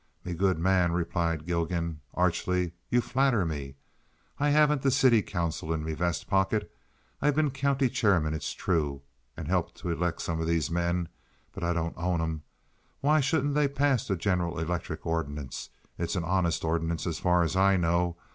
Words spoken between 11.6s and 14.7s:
I don't own 'em. Why shouldn't they pass the General